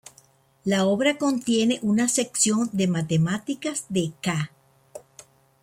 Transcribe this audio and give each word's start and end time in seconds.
La 0.63 0.85
obra 0.87 1.19
contiene 1.19 1.77
una 1.83 2.07
sección 2.07 2.71
de 2.73 2.87
matemáticas 2.87 3.85
de 3.89 4.11
"ca. 4.19 4.49